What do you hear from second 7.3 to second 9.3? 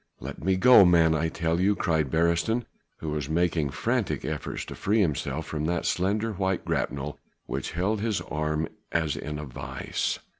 which held his arm as